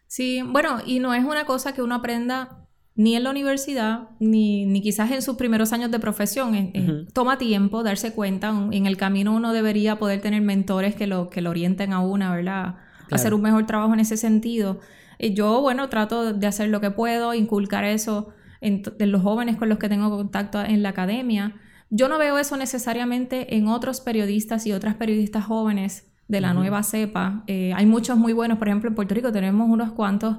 [0.07, 4.65] sí, bueno, y no es una cosa que uno aprenda ni en la universidad, ni,
[4.65, 7.09] ni quizás en sus primeros años de profesión.
[7.13, 8.55] Toma tiempo darse cuenta.
[8.71, 12.35] En el camino uno debería poder tener mentores que lo, que lo orienten a una,
[12.35, 12.77] ¿verdad?
[13.11, 14.81] Hacer un mejor trabajo en ese sentido.
[15.19, 19.69] Y yo, bueno, trato de hacer lo que puedo, inculcar eso en, los jóvenes con
[19.69, 21.57] los que tengo contacto en la academia.
[21.91, 26.83] Yo no veo eso necesariamente en otros periodistas y otras periodistas jóvenes de la nueva
[26.83, 27.45] cepa.
[27.47, 30.39] Eh, hay muchos muy buenos, por ejemplo, en Puerto Rico tenemos unos cuantos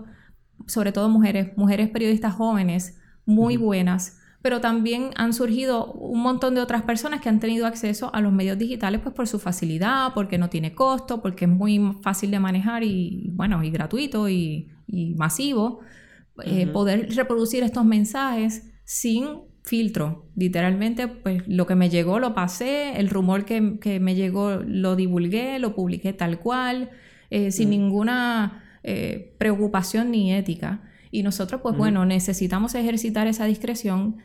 [0.67, 6.61] sobre todo mujeres, mujeres periodistas jóvenes muy buenas, pero también han surgido un montón de
[6.61, 10.37] otras personas que han tenido acceso a los medios digitales pues por su facilidad, porque
[10.37, 14.69] no tiene costo, porque es muy fácil de manejar y bueno, y gratuito y,
[15.15, 15.79] masivo,
[16.43, 20.25] eh, poder reproducir estos mensajes sin filtro.
[20.35, 23.61] Literalmente, pues lo que me llegó lo pasé, el rumor que,
[23.99, 26.89] me llegó lo divulgué, lo publiqué tal cual,
[27.29, 30.81] eh, sin ninguna eh, preocupación ni ética.
[31.11, 34.17] Y nosotros, pues bueno, necesitamos ejercitar esa discreción,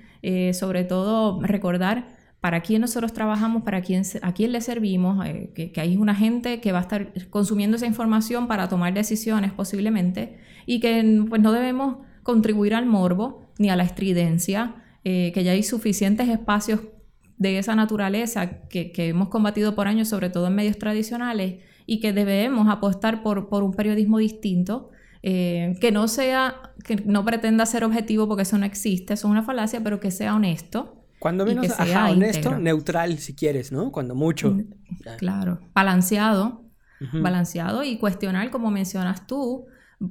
[0.53, 5.96] sobre todo recordar para quién nosotros trabajamos, para quién, a le servimos, eh, que, hay
[5.96, 11.24] una gente que va a estar consumiendo esa información para tomar decisiones posiblemente y que
[11.29, 16.81] pues, no debemos contribuir al morbo ni a la estridencia, que ya hay suficientes espacios
[17.38, 22.01] de esa naturaleza que, que, hemos combatido por años, sobre todo en medios tradicionales, y
[22.01, 24.90] que debemos apostar por, por un periodismo distinto.
[25.22, 29.31] Eh, que no sea, que no pretenda ser objetivo porque eso no existe, eso es
[29.31, 30.97] una falacia, pero que sea honesto.
[31.18, 33.90] Cuando menos, sea honesto, neutral si quieres, ¿no?
[33.90, 34.52] Cuando mucho.
[34.52, 34.64] Mm,
[35.18, 36.64] claro, balanceado,
[37.12, 39.66] balanceado y cuestionar, como mencionas tú,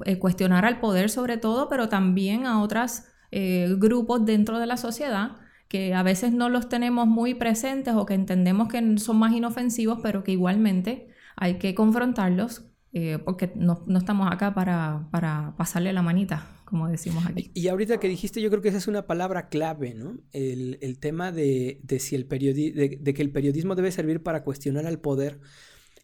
[0.05, 4.77] eh, cuestionar al poder sobre todo, pero también a otros eh, grupos dentro de la
[4.77, 9.33] sociedad que a veces no los tenemos muy presentes o que entendemos que son más
[9.33, 16.01] inofensivos, pero que igualmente hay que confrontarlos eh, porque no, estamos acá para, pasarle la
[16.01, 17.49] manita, como decimos aquí.
[17.53, 20.19] Y ahorita que dijiste, yo creo que esa es una palabra clave, ¿no?
[20.33, 25.39] El, tema de, si el de, que el periodismo debe servir para cuestionar al poder.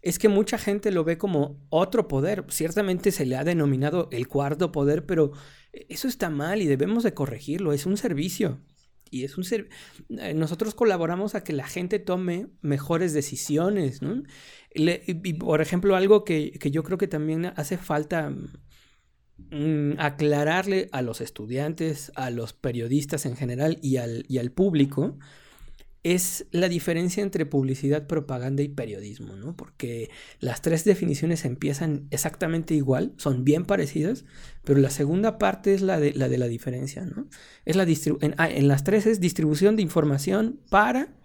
[0.02, 2.46] Es que mucha gente lo ve como otro poder.
[2.48, 5.34] Ciertamente se le ha denominado el cuarto poder, pero
[5.74, 7.74] eso está mal y debemos de corregirlo.
[7.74, 8.62] Es un servicio
[9.12, 9.68] y es un ser...
[10.18, 14.24] Eh, nosotros colaboramos a que la gente tome mejores decisiones, ¿no?
[14.74, 18.34] y, por ejemplo, algo que, yo creo que también hace falta
[19.38, 25.18] mm, aclararle a los estudiantes, a los periodistas en general y al, y al público,
[26.04, 29.56] es la diferencia entre publicidad, propaganda y periodismo, ¿no?
[29.56, 34.26] Porque las tres definiciones empiezan exactamente igual, son bien parecidas,
[34.66, 37.28] pero la segunda parte es la de la, de la diferencia, ¿no?
[37.64, 41.16] Es la en, ah, en las tres es distribución de información para,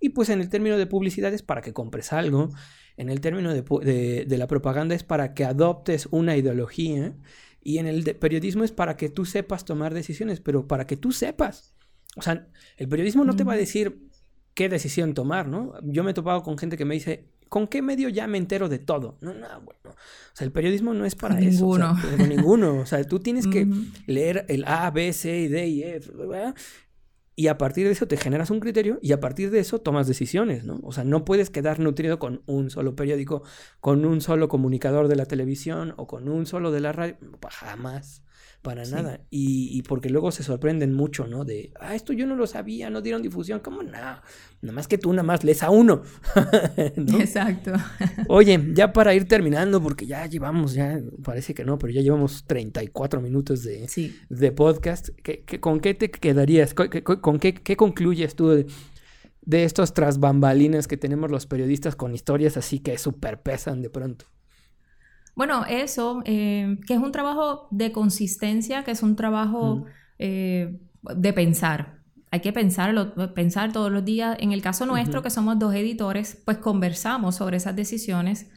[0.00, 2.50] y pues en el término de publicidad es para que compres algo,
[2.98, 7.14] en el término de, de la propaganda es para que adoptes una ideología,
[7.62, 11.12] y en el periodismo es para que tú sepas tomar decisiones, pero para que tú
[11.12, 11.74] sepas.
[12.16, 14.08] O sea, el periodismo no te va a decir
[14.54, 15.74] qué decisión tomar, ¿no?
[15.82, 18.68] Yo me he topado con gente que me dice, ¿con qué medio ya me entero
[18.68, 19.18] de todo?
[19.20, 19.80] No, no, bueno.
[19.84, 21.46] O sea, el periodismo no es para eso.
[21.46, 21.96] Ninguno.
[22.26, 22.76] ninguno.
[22.80, 23.66] O sea, tú tienes que
[24.06, 26.10] leer el A, B, C, D y F,
[27.38, 30.08] Y a partir de eso te generas un criterio y a partir de eso tomas
[30.08, 30.80] decisiones, ¿no?
[30.82, 33.44] O sea, no puedes quedar nutrido con un solo periódico,
[33.78, 37.16] con un solo comunicador de la televisión o con un solo de la radio.
[37.48, 38.24] Jamás
[38.62, 39.20] para nada.
[39.30, 41.44] Y, porque luego se sorprenden mucho, ¿no?
[41.44, 43.60] De, ah, esto yo no lo sabía, no dieron difusión.
[43.60, 43.92] ¿Cómo no?
[43.92, 44.22] Nada
[44.60, 46.02] más que tú nada más lees a uno.
[46.96, 47.72] Exacto.
[48.28, 52.44] Oye, ya para ir terminando, porque ya llevamos, ya parece que no, pero ya llevamos
[52.46, 53.86] 34 minutos de,
[54.28, 55.10] de podcast.
[55.22, 56.74] ¿Qué, con qué te quedarías?
[56.74, 58.66] ¿Con, qué, qué, concluyes tú de,
[59.42, 63.90] de estos tras bambalinas que tenemos los periodistas con historias así que súper pesan de
[63.90, 64.26] pronto?
[65.38, 69.84] Bueno, eso, eh, que es un trabajo de consistencia, que es un trabajo
[70.18, 70.80] eh,
[71.14, 72.00] de pensar.
[72.32, 74.36] Hay que pensarlo, pensar todos los días.
[74.40, 78.50] En el caso nuestro, que somos dos editores, pues conversamos sobre esas decisiones.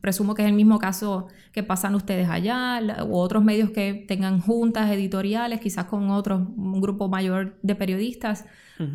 [0.00, 4.40] Presumo que es el mismo caso que pasan ustedes allá, u otros medios que tengan
[4.40, 8.44] juntas editoriales, quizás con otros, un grupo mayor de periodistas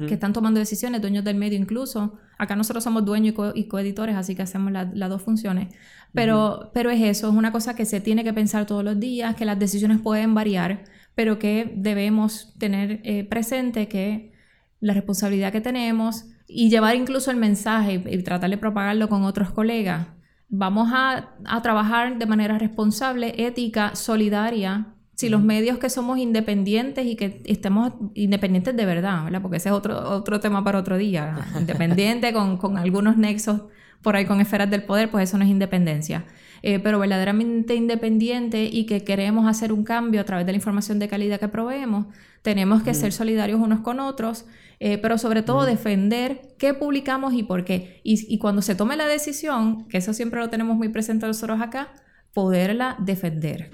[0.08, 2.18] que están tomando decisiones, dueños del medio incluso.
[2.40, 5.76] Acá nosotros somos dueños y, coeditores, así que hacemos las dos funciones.
[6.12, 9.36] Pero, pero es eso, es una cosa que se tiene que pensar todos los días,
[9.36, 14.32] que las decisiones pueden variar, pero que debemos tener eh, presente que
[14.80, 19.52] la responsabilidad que tenemos y llevar incluso el mensaje y, tratar de propagarlo con otros
[19.52, 20.08] colegas.
[20.50, 27.06] Vamos a, a trabajar de manera responsable, ética, solidaria Si los medios que somos independientes
[27.06, 29.42] y que estemos independientes de verdad, ¿verdad?
[29.42, 31.38] Porque ese es otro, otro tema para otro día.
[31.60, 33.62] Independiente con, con algunos nexos
[34.06, 36.26] por ahí con esferas del poder, pues eso no es independencia.
[36.62, 41.00] Eh, pero verdaderamente independiente y que queremos hacer un cambio a través de la información
[41.00, 42.06] de calidad que proveemos,
[42.42, 44.46] tenemos que ser solidarios unos con otros,
[44.80, 48.02] eh, pero sobre todo defender qué publicamos y por qué.
[48.04, 51.94] Y, cuando se tome la decisión, que eso siempre lo tenemos muy presente nosotros acá,
[52.34, 53.72] poderla defender.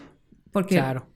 [0.52, 1.08] Porque claro.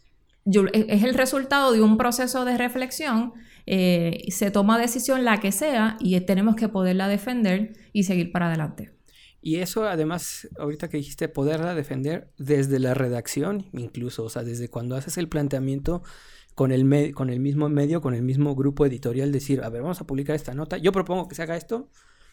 [0.45, 3.33] E, es el resultado de un proceso de reflexión,
[3.65, 8.47] eh, se toma decisión la que sea y tenemos que poderla defender y seguir para
[8.47, 8.91] adelante.
[9.41, 14.69] Y eso además, ahorita que dijiste, poderla defender desde la redacción, incluso, o sea, desde
[14.69, 16.01] cuando haces el planteamiento
[16.55, 20.01] con el, con el mismo medio, con el mismo grupo editorial, decir, a ver, vamos
[20.01, 21.89] a publicar esta nota, yo propongo que se haga esto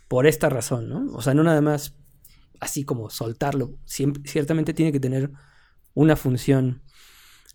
[0.08, 1.12] por esta razón, ¿no?
[1.12, 1.96] O sea, no nada más
[2.60, 5.32] así como soltarlo, ciertamente tiene que tener
[5.94, 6.82] una función.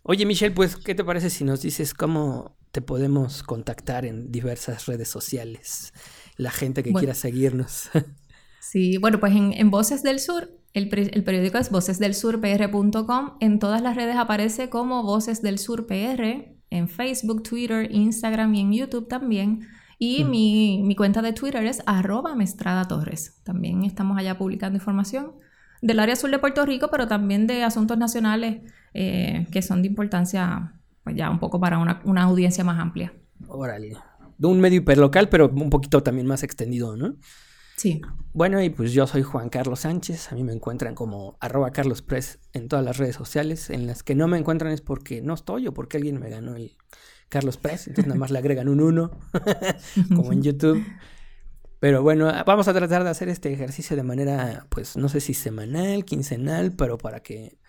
[0.03, 4.86] Oye, Michelle, pues, ¿qué te parece si nos dices cómo te podemos contactar en diversas
[4.86, 5.93] redes sociales?
[6.36, 7.89] La gente que quiera seguirnos.
[8.59, 13.38] Sí, bueno, pues en, Voces del Sur, el, periódico es vocesdelsurpr.com.
[13.39, 18.61] En todas las redes aparece como Voces del Sur PR, en Facebook, Twitter, Instagram y
[18.61, 19.68] en YouTube también.
[19.99, 20.30] Y mm.
[20.30, 23.41] mi, cuenta de Twitter es arroba Mestrada Torres.
[23.43, 25.34] También estamos allá publicando información
[25.82, 28.61] del área sur de Puerto Rico, pero también de asuntos nacionales
[28.93, 33.13] eh, que son de importancia, pues ya un poco para una, una audiencia más amplia.
[33.47, 33.95] Órale.
[34.38, 37.15] De un medio hiperlocal, pero un poquito también más extendido, ¿no?
[37.78, 38.01] Sí.
[38.34, 40.32] Bueno, y pues yo soy Juan Carlos Sánchez.
[40.32, 43.69] A mí me encuentran como arroba carlospress en todas las redes sociales.
[43.69, 46.55] En las que no me encuentran es porque no estoy o porque alguien me ganó
[46.55, 46.75] el
[47.30, 47.88] Carlos Press.
[47.88, 49.11] Entonces nada más le agregan un uno,
[50.15, 50.84] como en YouTube.
[51.80, 55.36] Pero bueno, vamos a tratar de hacer este ejercicio de manera, pues no sé si
[55.36, 57.59] semanal, quincenal, pero para que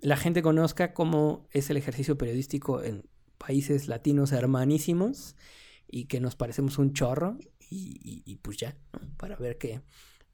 [0.00, 5.36] la gente conozca cómo es el ejercicio periodístico en países latinos hermanísimos
[5.86, 7.38] y que nos parecemos un chorro
[7.74, 8.76] y, pues ya,
[9.16, 9.80] para ver qué,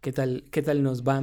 [0.00, 1.22] qué, tal, qué tal nos va.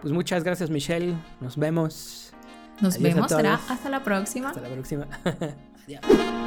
[0.00, 2.32] Pues muchas gracias Michelle, nos vemos.
[2.80, 4.50] Nos vemos, será hasta la próxima.
[4.50, 5.08] Hasta la próxima.
[5.86, 6.45] Adiós.